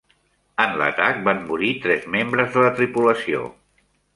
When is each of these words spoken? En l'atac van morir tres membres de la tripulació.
En 0.63 0.71
l'atac 0.81 1.19
van 1.27 1.43
morir 1.51 1.69
tres 1.85 2.09
membres 2.17 2.53
de 2.57 2.65
la 2.67 2.73
tripulació. 2.81 3.45